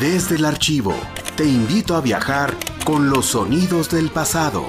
[0.00, 0.94] Desde el archivo,
[1.36, 2.54] te invito a viajar
[2.84, 4.64] con los sonidos del pasado.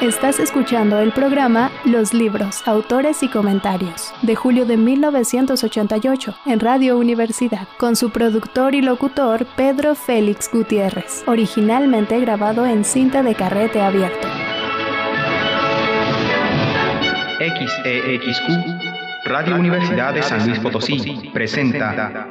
[0.00, 6.96] Estás escuchando el programa Los libros, autores y comentarios de julio de 1988 en Radio
[6.96, 13.80] Universidad con su productor y locutor Pedro Félix Gutiérrez, originalmente grabado en cinta de carrete
[13.80, 14.28] abierto.
[17.40, 18.94] XEXQ,
[19.26, 22.28] Radio Universidad de San Luis Potosí, presenta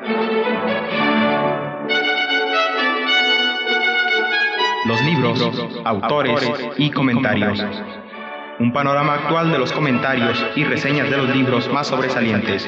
[4.85, 5.41] los libros,
[5.85, 7.65] autores y comentarios.
[8.59, 12.67] Un panorama actual de los comentarios y reseñas de los libros más sobresalientes.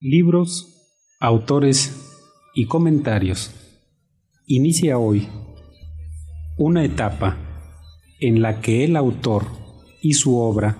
[0.00, 3.63] Libros, autores y comentarios.
[4.46, 5.26] Inicia hoy
[6.58, 7.38] una etapa
[8.20, 9.46] en la que el autor
[10.02, 10.76] y su obra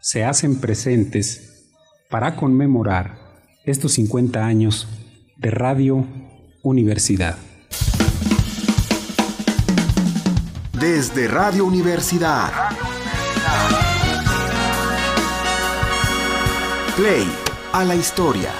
[0.00, 1.66] se hacen presentes
[2.08, 3.18] para conmemorar
[3.64, 4.86] estos 50 años
[5.36, 6.06] de Radio
[6.62, 7.36] Universidad.
[10.78, 12.52] Desde Radio Universidad.
[16.96, 17.26] Play
[17.72, 18.52] a la historia.